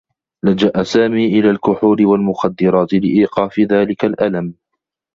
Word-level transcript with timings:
لجأ 0.45 0.83
سامي 0.83 1.25
إلى 1.25 1.49
الكحول 1.49 2.05
و 2.05 2.15
المخدّرات 2.15 2.93
لإيقاف 2.93 3.59
ذلك 3.59 4.05
الألم. 4.05 4.53